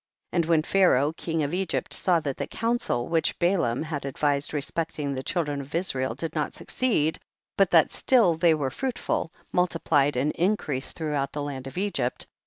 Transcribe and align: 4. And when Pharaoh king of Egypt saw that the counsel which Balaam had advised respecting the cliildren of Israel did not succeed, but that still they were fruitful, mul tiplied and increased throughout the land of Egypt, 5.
4. 0.31 0.37
And 0.37 0.45
when 0.47 0.63
Pharaoh 0.63 1.13
king 1.13 1.43
of 1.43 1.53
Egypt 1.53 1.93
saw 1.93 2.19
that 2.21 2.37
the 2.37 2.47
counsel 2.47 3.07
which 3.07 3.37
Balaam 3.37 3.83
had 3.83 4.03
advised 4.03 4.51
respecting 4.51 5.13
the 5.13 5.21
cliildren 5.23 5.61
of 5.61 5.75
Israel 5.75 6.15
did 6.15 6.33
not 6.33 6.55
succeed, 6.55 7.19
but 7.55 7.69
that 7.69 7.91
still 7.91 8.33
they 8.33 8.55
were 8.55 8.71
fruitful, 8.71 9.31
mul 9.51 9.67
tiplied 9.67 10.15
and 10.15 10.31
increased 10.31 10.95
throughout 10.95 11.33
the 11.33 11.43
land 11.43 11.67
of 11.67 11.77
Egypt, 11.77 12.23
5. 12.23 12.27